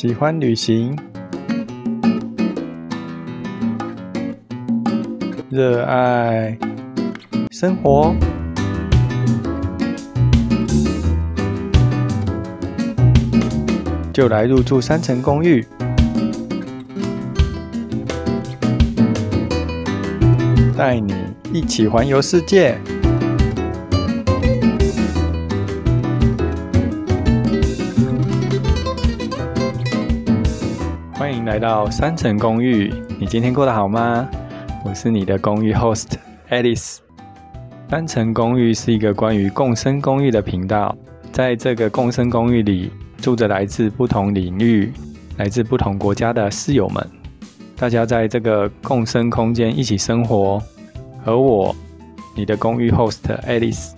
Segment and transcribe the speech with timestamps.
[0.00, 0.96] 喜欢旅行，
[5.50, 6.56] 热爱。
[7.50, 8.14] 生活，
[14.10, 15.66] 就来入住三层公寓，
[20.78, 21.12] 带你
[21.52, 22.78] 一起环游世界。
[31.50, 34.24] 来到三层公寓，你今天过得好吗？
[34.84, 36.12] 我是你的公寓 host
[36.48, 36.98] Alice。
[37.88, 40.96] 三层公寓是一个关于共生公寓的频道，
[41.32, 44.92] 在这个共生公寓里，住着来自不同领域、
[45.38, 47.04] 来自不同国家的室友们，
[47.76, 50.62] 大家在这个共生空间一起生活，
[51.24, 51.74] 而我，
[52.36, 53.90] 你的公寓 host Alice，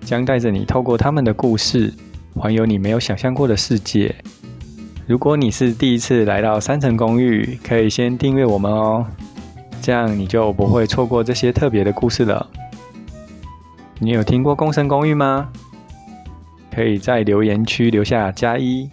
[0.00, 1.92] 将带着你透过他们的故事，
[2.34, 4.14] 环游你没有想象过的世界。
[5.06, 9.04] 如果你是第一次来到三层公寓，可以先订阅我们哦，
[9.82, 12.48] 这样你就不会错过这些特别的故事了。
[13.98, 15.50] 你有听过共生公寓吗？
[16.74, 18.88] 可以在留言区留下加一，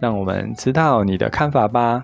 [0.00, 2.02] 让我们知道你的看法吧。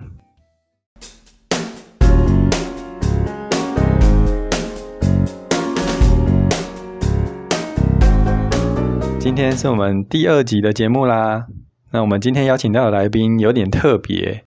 [9.19, 11.47] 今天是我们第二集的节目啦。
[11.93, 14.45] 那我们今天邀请到的来宾有点特别，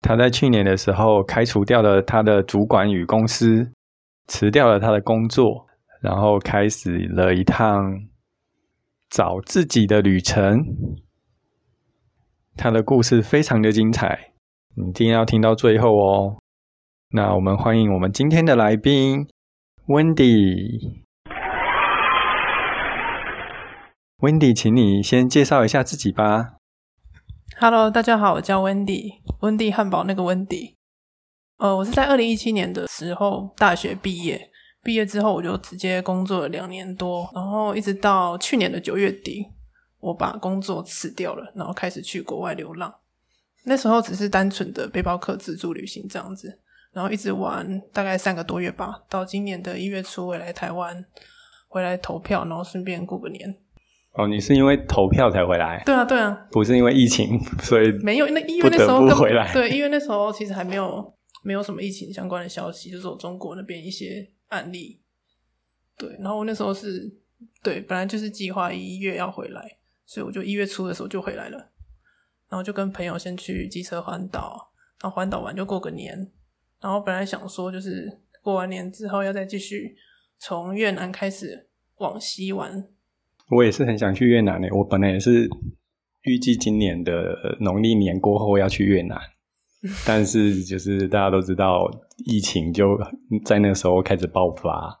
[0.00, 3.72] 他在去年的时候开除掉了他的主管与公司，
[4.28, 5.66] 辞掉了他的工作，
[6.00, 7.82] 然后开始了一趟
[9.10, 10.56] 找自己的旅程。
[12.56, 14.30] 他的故事非常的精彩，
[14.76, 16.36] 一定要听到最后哦。
[17.10, 19.26] 那我们欢迎我们今天的来宾
[19.88, 21.02] Wendy。
[24.18, 26.57] Wendy，请你先介绍一下自己吧。
[27.60, 30.76] Hello，大家好，我叫温迪，温蒂汉堡那个温迪。
[31.56, 34.48] 呃，我是在二零一七年的时候大学毕业，
[34.84, 39.44] 毕业之后我就直接工作了两年多，然后一直到去年的九月底，
[39.98, 42.94] 我把工作辞掉了，然后开始去国外流浪。
[43.64, 46.60] 那时候只是单纯的背包客自助旅行这样子，
[46.92, 51.04] 然后一直玩大概三个多月吧，到今年的一月初回来台湾，
[51.66, 53.58] 回来投票，然后顺便过个年。
[54.18, 59.52] 哦，你是因为投票才回来，对啊，对啊，不是因为疫情， 所以没有，那因为那时候回来。
[59.52, 61.14] 对，因为那时候其实还没有
[61.44, 65.00] 没有什么疫情相关的消息，就是我中国那边一些案例。
[65.96, 67.08] 对，然后我那时候是
[67.62, 71.58] 对，本来就是计划一月要回来，所以我就一月初的时候就回来了，
[72.48, 76.30] 然后就跟朋友先去机车环岛，然后环岛完就过个年，
[76.80, 79.96] 然后本来想说就是过完年之后要再继续
[80.40, 81.68] 从越南开始
[81.98, 82.84] 往西玩，
[83.50, 85.48] 我也是很想去越南诶，我本来也是
[86.22, 89.18] 预计今年的农历年过后要去越南，
[90.06, 91.90] 但是就是大家都知道
[92.26, 92.98] 疫情就
[93.44, 94.98] 在那时候开始爆发，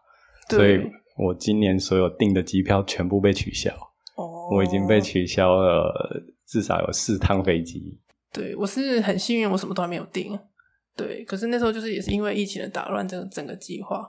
[0.48, 0.80] 所以，
[1.18, 3.70] 我今年所有订的机票全部被取消，
[4.16, 7.98] 哦，我已经被取消了至少有四趟飞机。
[8.32, 10.38] 对我是很幸运，我什么都还没有订。
[10.96, 14.08] 对，可是那时候就是也是因为疫情的打乱这个整个计划，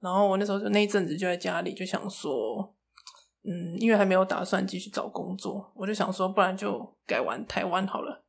[0.00, 2.74] 然后我那时候就那一阵子就在家里就想说，
[3.42, 8.24] 嗯，因为还没有打算继续找工作，我就想说，不然就改玩台湾好了。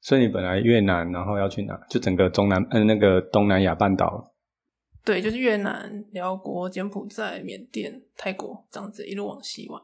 [0.00, 1.76] 所以你本来越南，然后要去哪？
[1.90, 4.32] 就整个中南，嗯、那个东南亚半岛。
[5.04, 9.80] 对，就是越南、辽国、柬埔寨、缅甸、泰国这样子一路往西玩。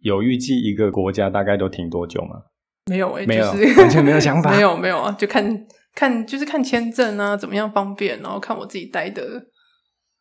[0.00, 2.42] 有预计一个国家大概都停多久吗？
[2.86, 9.46] 没有诶、没有就是完全没有想法 没有没有啊，就看看就是看签证啊，怎么样方便，然后看我自己待的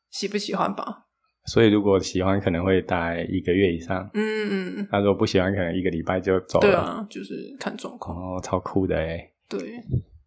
[0.09, 1.05] 喜不喜欢吧。
[1.46, 4.10] 所以如果喜欢，可能会待一个月以上。
[4.14, 6.68] 嗯嗯嗯，他说不喜欢，可能一个礼拜就走了。
[6.68, 8.18] 对啊，就是看状况。
[8.18, 9.60] 哦，超酷的诶对，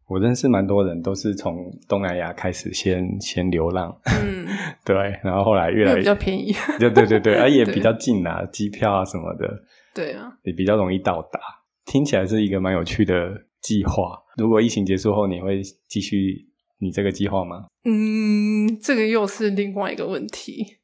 [0.07, 4.47] 我认识蛮多人都是从东南亚开始先先流浪，嗯，
[4.87, 6.55] 对，然后后来越来越比较便宜。
[6.79, 9.63] 对对对对，而也比较近啊，机票啊什么的
[9.95, 11.41] 对啊，也比较容易到达。
[11.85, 13.29] 听起来是一个蛮有趣的
[13.61, 14.17] 计划。
[14.37, 16.47] 如果疫情结束后，你会继续
[16.79, 17.67] 你这个计划吗？
[17.85, 20.78] 嗯，这个又是另外一个问题，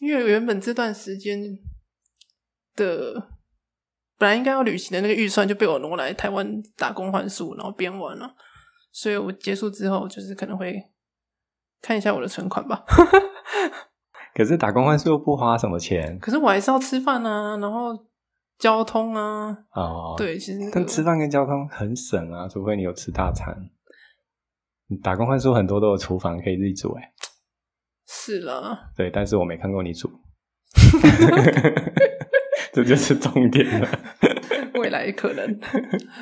[0.00, 1.38] 因为原本这段时间
[2.74, 3.14] 的
[4.18, 8.34] 本来应该要旅行的那个预算就被我挪来台湾打工换宿，然后边玩了，
[8.92, 10.82] 所以我结束之后就是可能会
[11.80, 12.84] 看一下我的存款吧。
[14.34, 17.90] 可是打工换宿又不花什么钱可是我还是要吃饭啊，然后
[18.58, 23.54] 交通啊，哦。，对，其实、那个、但吃饭跟交通很省啊，除非你有吃大餐。
[25.02, 27.12] 打工换宿很多都有厨房可以自己煮，哎，
[28.12, 30.10] 是啦，对，但是我没看过你煮，
[32.72, 33.88] 这就是重点了。
[34.74, 35.60] 未来可能。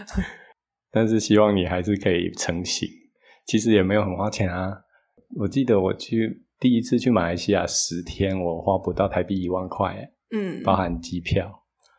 [0.92, 2.86] 但是希望你还是可以成型。
[3.46, 4.70] 其实也没有很花钱啊。
[5.36, 11.50] 我记得我去第一次去马来西亚十天，我花不到台币一万块，嗯，包含机票，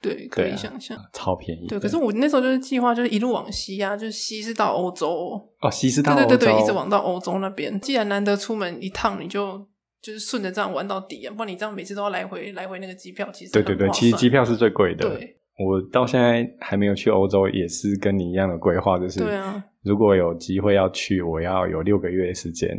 [0.01, 0.97] 对，可以想象。
[1.13, 1.69] 超便宜的。
[1.69, 7.79] 对，可是我那时候就是计划，就是一路往西啊，就是西是到欧洲，哦，西是到欧洲，对对对对，一直往到欧洲那边。
[7.79, 9.67] 既然难得出门一趟，你就
[10.01, 15.09] 就是顺着这样玩到底啊，不然你这样每次都要来回来回那个机票，其实对对对，其实机票是最贵的。
[15.09, 22.69] 对我到现在还没有去欧洲，也是跟你一样的规划，就是对啊，如果有机会要去，我要有六个月的时间，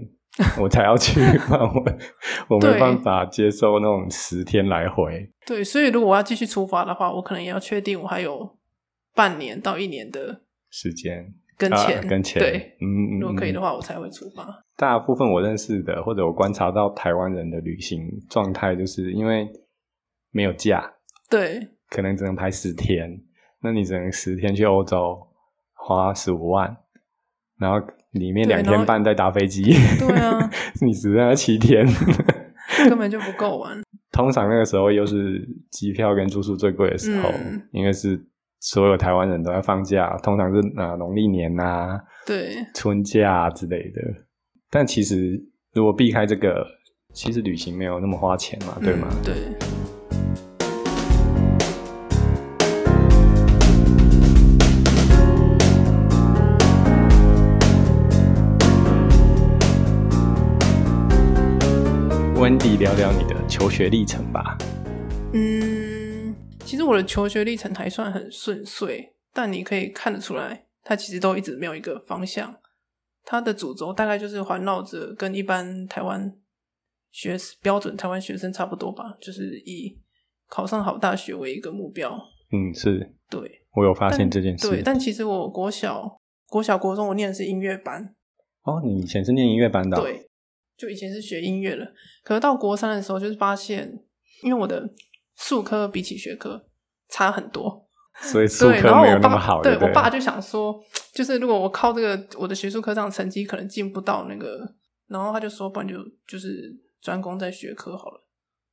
[0.59, 1.21] 我才要去，
[1.51, 5.31] 我我没办法接受那种十天来回。
[5.45, 8.57] 对，所以如果我要继续出发的话，我可能也要确定我还有
[9.15, 10.41] 半年到一年的
[10.71, 14.47] 时间啊跟钱，跟钱，对，嗯，嗯如果可以的话，我才会出发。
[14.79, 19.47] 大部分我认识的或者我观察到台湾人的旅行状态，就是因为
[20.31, 20.91] 没有假，
[21.29, 23.21] 对可能只能排十天，
[23.63, 25.19] 那你只能十天去欧洲，
[25.75, 26.75] 花十五万，
[27.59, 27.79] 然后
[28.13, 29.65] 里面两天半在搭飞机，
[29.99, 31.87] 对啊， 你只剩下七天。
[32.89, 33.79] 根本就不够玩。
[34.13, 38.17] 通常那个时候又是机票跟住宿最贵的时候，嗯因为是
[38.63, 44.03] 所有台湾人都在放假，通常是啊农历年啊、对春假、啊、之类的。
[44.71, 45.43] 但其实
[45.73, 46.67] 如果避开这个，
[47.15, 49.09] 其实旅行没有那么花钱嘛，对吗？
[49.11, 49.35] 嗯对。
[62.39, 64.57] 温迪聊聊你的求学历程吧。
[65.33, 66.00] 嗯，
[66.65, 72.55] 其实我的求学历程还算很顺遂，但你可以看得出来，它其实都一直没有一个方向。
[73.25, 76.33] 它的主轴大概就是环绕着跟一般台湾
[77.11, 79.99] 学标准台湾学生差不多吧，就是以
[80.49, 82.19] 考上好大学为一个目标。
[82.53, 84.69] 嗯，是对，我有发现但这件事。
[84.69, 88.15] 对，但其实我国小、国小、国中我念的是音乐班，
[88.63, 90.29] 哦，你以前是念音乐班的哦、对，
[90.77, 91.93] 就以前是学音乐的，
[92.25, 94.03] 可是到国三的时候，就是发现，
[94.43, 94.91] 因为我的
[95.41, 96.63] 数科比起学科
[97.09, 97.89] 差很多，
[98.21, 100.79] 所以数对，然科没有后我爸那么好，对我爸就想说，
[101.15, 104.75] 就是如果我靠这个我的学术科上的成绩，可能进不到那个，
[105.09, 105.97] 然后他就说，不然就
[106.29, 106.71] 就是
[107.01, 108.27] 专攻在学科好了。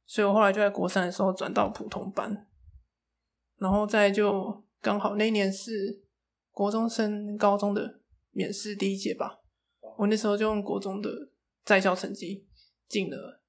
[0.05, 2.47] 所以我后来就在国三的时候转到普通班，
[3.57, 6.03] 然后再就刚好那一年是
[6.51, 9.39] 国中升高中的免试第一届吧，
[9.97, 11.09] 我那时候就用国中的
[11.65, 12.45] 在校成绩
[12.87, 13.41] 进了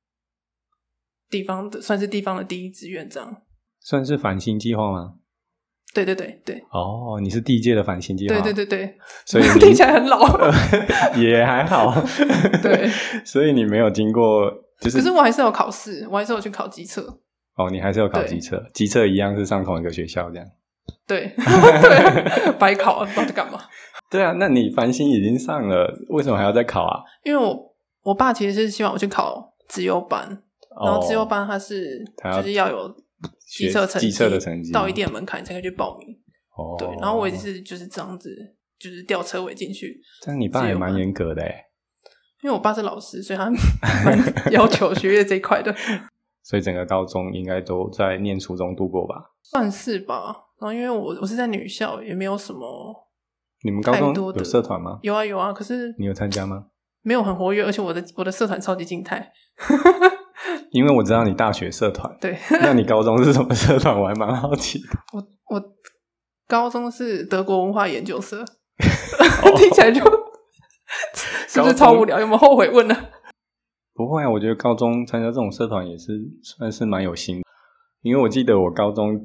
[1.30, 3.42] 地方的，算是地方的第一志愿这样。
[3.80, 5.14] 算是繁星计划吗？
[5.94, 10.20] 对对对对哦，你是第一届的繁星计划，对对对对，所以 听起来很老。
[11.16, 11.94] 也还好，
[12.62, 12.88] 对，
[13.24, 17.02] 所以你没有经过，就是可是我还是有考试，我还是有去考机测。
[17.56, 20.46] 哦，你还是有考机测，机测一样是上同一个学校这样。
[21.06, 23.58] 对对，白考，不知道在干嘛。
[24.10, 27.00] 对啊，那你繁星已经上了，为什么还要再考啊？
[27.24, 30.42] 因为我我爸其实是希望我去考自由班，
[30.84, 32.88] 然后自优哦，班它是他就是要有
[33.46, 36.08] 机学测成绩，机测的成绩到一定的门槛你才可以去报名。
[36.56, 38.30] 哦，对，然后我也是就是这样子，
[38.78, 40.00] 就是吊车尾进去。
[40.22, 41.64] 这样你爸也蛮严格的哎，
[42.42, 43.50] 因为我爸是老师，所以他
[44.04, 44.18] 蛮
[44.52, 45.74] 要求学业这一块的，
[46.42, 49.14] 所以整个高中应该都在念初中度过吧？
[49.42, 50.34] 算是吧。
[50.60, 53.08] 然后因为我我是在女校，也没有什么
[53.62, 54.98] 你们高中有社团吗？
[55.02, 56.66] 有啊有啊，可是你有参加吗？
[57.02, 59.32] 没有很活跃，而且我的我的社团超级静态。
[60.72, 63.98] 因为我知道你大学社团，对 那你高中是什么社团？
[63.98, 64.86] 我还蛮好奇的。
[65.12, 65.20] 我
[65.54, 65.62] 我
[66.46, 70.00] 高中是德国文化研究社，哦 听起来就
[71.46, 72.18] 是不是超无聊？
[72.20, 72.96] 有没有后悔问呢？
[73.94, 76.12] 不会啊，我觉得高中参加这种社团也是
[76.42, 77.42] 算是蛮有心的，
[78.02, 79.20] 因为我记得我高中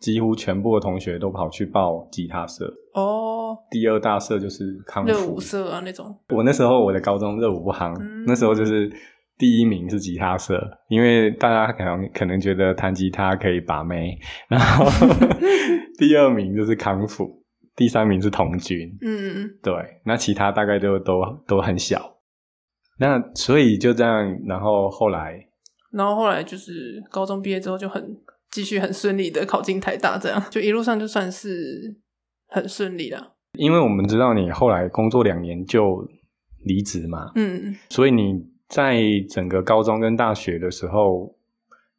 [0.00, 5.40] 几乎全部的同学都跑去报吉他社，哦，第二大社就是康复热舞。
[5.40, 8.90] 社啊那种，我那时候我的高中热舞不行，嗯那时候就是
[9.38, 14.18] 第一名是吉他社，因为大家可能可能觉得弹吉他可以把妹，
[14.50, 14.84] 然后
[15.98, 17.42] 第二名就是康复，
[17.76, 19.72] 第三名是童军，嗯，对，
[20.04, 22.16] 那其他大概就都都很小。
[22.98, 25.38] 那所以就这样，然后后来
[25.92, 28.04] 然后后来就是高中毕业之后就很
[28.50, 31.96] 继续很顺利的考进台大，这样就一路上就算是
[32.48, 33.36] 很顺利了。
[33.52, 36.04] 因为我们知道你后来工作两年就
[36.64, 38.34] 离职嘛，嗯，所以你
[38.68, 41.36] 在整个高中跟大学的时候，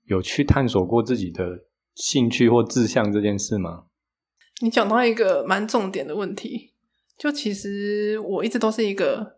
[0.06, 3.86] 有去探索过自己的兴趣或志向这件事吗？
[4.62, 6.74] 你讲到一个蛮重点的问题，
[7.18, 9.38] 就其实我一直都是一个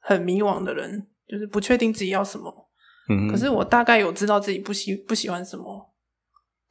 [0.00, 2.68] 很迷惘的人，就是不确定自己要什么。
[3.10, 5.94] 嗯，可是我大概有知道自己不喜不喜欢什么，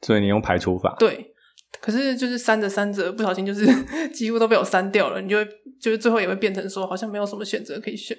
[0.02, 1.34] 所以你用排除法，对。
[1.80, 3.66] 可是就是删着删着，不小心就是
[4.10, 5.46] 几乎都被我删掉了，你就会
[5.78, 8.16] 就是最后也会变成说，好像没有什么选择可以选。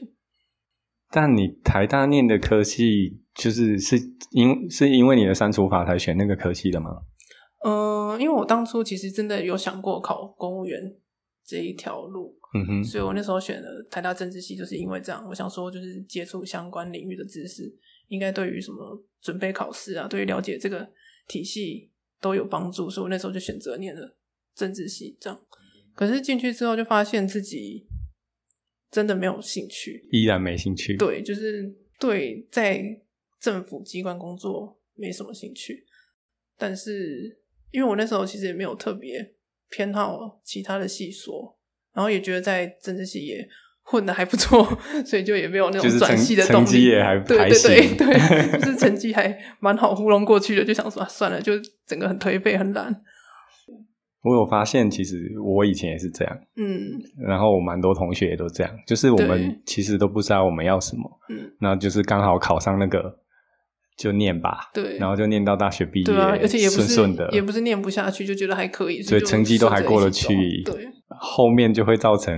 [1.11, 3.97] 但你台大念的科系，就是是
[4.31, 6.89] 因是因为你的删除法才选那个科系的吗？
[7.65, 10.79] 嗯，因为我当初其实真的有想过考公务员
[11.45, 17.63] 这一条路，嗯哼，所以我那时候选了台大政治系，就是因为这样，我想说就是接触相关领域的知识，
[18.07, 20.87] 应该对于什么准备考试啊，对于了解这个
[21.27, 24.15] 体系都有帮助，所以我那时候就选择念了
[24.55, 25.17] 政治系。
[25.19, 25.39] 这样，
[25.95, 27.87] 可是进去之后就发现自己
[28.91, 30.95] 真的没有兴趣，依然没兴趣。
[30.97, 32.83] 对，就是对在
[33.39, 35.85] 政府机关工作没什么兴趣，
[36.57, 37.37] 但是。
[37.71, 39.35] 因为我那时候其实也没有特别
[39.69, 41.55] 偏好其他的系所，
[41.93, 43.47] 然后也觉得在政治系也
[43.83, 44.67] 混的还不错，
[45.05, 46.65] 所以就也没有那种转系的动力。
[46.65, 51.53] 成绩也还对对对对， 就是成绩还蛮好糊弄过去的，就想说算了，就
[51.85, 53.03] 整个很颓废很懒。
[54.23, 63.19] 我有发现，其实我以前也是这样，嗯，然后我蛮多同学也都这样，就是我们其实都不知道我们要什么，嗯，然后就是刚好考上那个。
[63.97, 67.01] 就念吧，对，然后就念到大学毕业，对啊，而且也不是
[67.33, 70.33] 也不是念不下去，就觉得还可以，所以成绩都还过得去。
[70.63, 70.87] 对，
[71.19, 72.33] 后面就会造成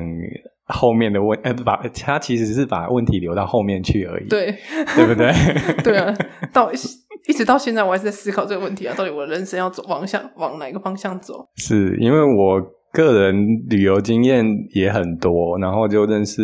[0.72, 4.56] 后面的问，呃，不把他其实是把问题留到后面去而已，对，
[4.96, 5.32] 对不对？
[5.84, 6.14] 对啊，
[6.52, 11.46] 到一直到现在我还是在思考这个问题啊，到底我的人生要走往向往哪个方向走？
[11.58, 12.60] 是因为我
[12.92, 13.36] 个人
[13.70, 16.42] 旅游经验也很多，然后就认识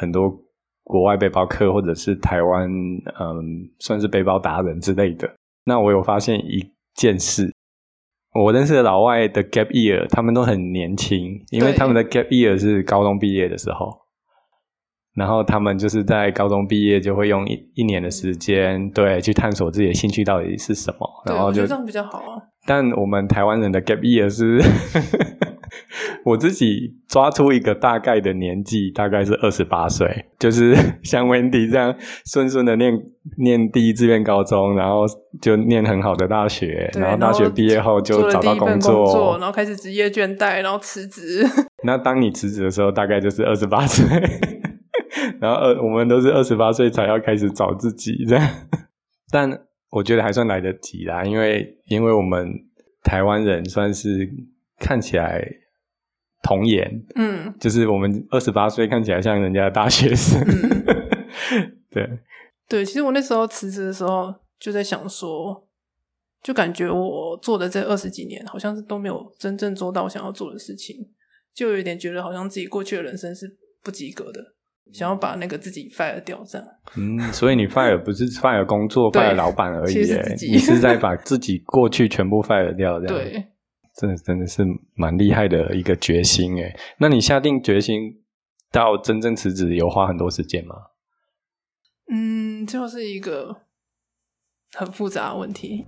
[0.00, 0.28] 很多。
[0.90, 5.30] 国外背包客，或者是台湾，嗯，算是背包达人之类的。
[5.66, 7.54] 那我有发现一件事，
[8.44, 13.90] 我认识的老外的 gap year，他们都很年轻，因为他们的 gap year 是高中毕业的时候，
[15.14, 22.42] 然后他们就是在高中毕业就会用一一年的时间，对，去探索自己的兴趣到底是什么，然后就这样比较好啊。
[22.66, 24.62] 但我们台湾人的 gap year 是。
[26.24, 31.94] 我自己抓出一个大概的年纪，大概是二十八岁，就是 像 Wendy 这样
[32.26, 32.92] 顺顺的念
[33.38, 35.04] 念第一志愿高中，然后
[35.40, 41.44] 就念很好的大学，然后大学毕业后就找到工作，然后开始职业倦怠，然后辞职。
[41.84, 44.04] 那当你辞职的时候，大概就是二十八岁，
[45.40, 48.48] 然后二我们都是二十八岁才要开始找自己这样，
[49.30, 52.48] 但我觉得还算来得及啦，因为因为我们
[53.02, 54.28] 台湾人算是
[54.78, 55.46] 看起来。
[56.42, 60.40] 童颜，嗯，就是我们二十八岁看起来像人家大学生，
[61.90, 62.08] 对
[62.68, 62.84] 对。
[62.84, 65.66] 其实我那时候辞职的时候就在想说，
[66.42, 70.96] 就感觉我做的这二十几年好像是都没有真正做到我想要做的事情，
[71.54, 74.54] 就有点觉得好像自己过去的人生是不及格的，
[74.92, 76.66] 想要把那个自己 fire 掉这样。
[76.96, 79.98] 嗯，所以你 fire 不是 fire 工作， fire 老板而已，
[80.50, 83.44] 你是在把自己过去全部 fire 掉，这样 对。
[84.00, 84.64] 真的真的是
[84.94, 86.72] 蛮厉害的一个决心诶。
[86.98, 88.22] 那你下定决心
[88.70, 90.76] 到真正辞职，有花很多时间吗？
[92.08, 93.62] 嗯，就是一个
[94.72, 95.84] 很复杂的问题。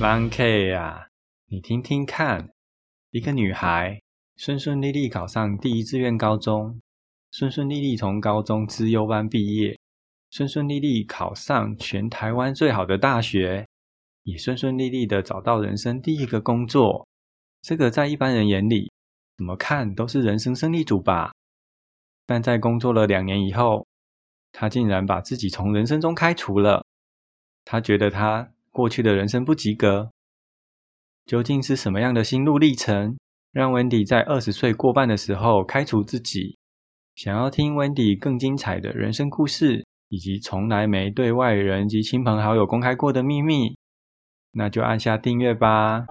[0.00, 1.08] One K 呀，
[1.48, 2.50] 你听听看。
[3.10, 4.00] 一个女孩
[4.36, 6.80] 顺顺利利考上第一志愿高中，
[7.30, 9.78] 顺顺利利从高中资优班毕业，
[10.30, 13.66] 顺顺利利考上全台湾最好的大学，
[14.24, 17.06] 也顺顺利利的找到人生第一个工作。
[17.62, 18.90] 这个在一般人眼里，
[19.36, 21.32] 怎么看都是人生胜利组吧？
[22.26, 23.86] 但在工作了两年以后，
[24.52, 26.84] 她竟然把自己从人生中开除了。
[27.64, 30.10] 她觉得她过去的人生不及格。
[31.26, 33.16] 究竟是什么样的心路历程，
[33.52, 36.56] 让 Wendy 在二十岁过半的时候开除自己？
[37.16, 43.76] 想要听 Wendy 更精彩的人生故事，以及从来没对外人及亲朋好友公开过的秘密，
[44.52, 46.06] 那就按下订阅吧。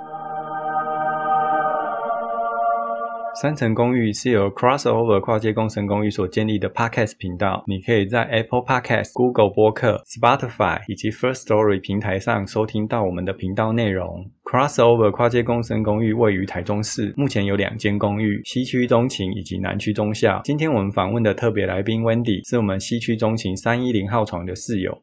[3.42, 7.66] 三层公寓是由 Crossover 跨界共生公寓所建立的 Podcast 频道。
[7.68, 14.26] 你可以在 Apple Podcast、Google 播客、Spotify 以及 First Story 平台上收听到我们的频道内容。
[14.46, 20.40] Crossover 跨界共生公寓位于台中市，目前有两间公寓：西区中情以及南区中校。
[20.46, 25.02] 今天我们访问的特别来宾 Wendy 是我们西区中情三一零号床的室友。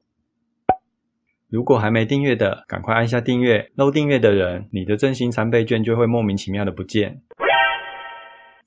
[1.50, 3.70] 如果还没订阅的，赶快按下订阅。
[3.74, 7.20] 漏订阅的人，你的振兴三倍券就会莫名其妙的不见。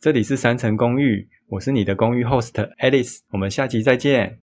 [0.05, 4.38] 这里是三层公寓，我是你的公寓 host Alice，我们下期再见。